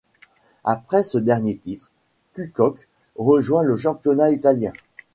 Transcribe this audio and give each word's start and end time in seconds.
Après 0.63 1.03
ce 1.03 1.19
dernier 1.19 1.55
titre, 1.57 1.91
Kukoč 2.33 2.87
rejoint 3.17 3.61
le 3.61 3.75
championnat 3.77 4.31
italien. 4.31 4.73